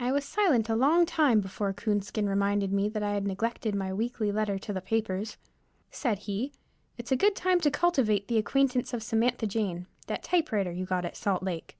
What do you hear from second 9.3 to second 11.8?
Jane, that typewriter you got at Salt Lake."